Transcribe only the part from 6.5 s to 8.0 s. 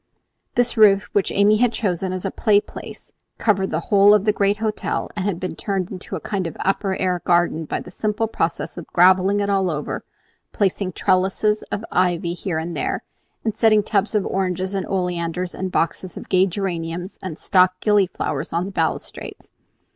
upper air garden by the